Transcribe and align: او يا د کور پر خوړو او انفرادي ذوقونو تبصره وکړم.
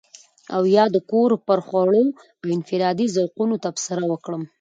او 0.55 0.61
يا 0.75 0.85
د 0.95 0.97
کور 1.11 1.31
پر 1.47 1.59
خوړو 1.67 2.03
او 2.41 2.47
انفرادي 2.55 3.07
ذوقونو 3.15 3.55
تبصره 3.65 4.03
وکړم. 4.11 4.43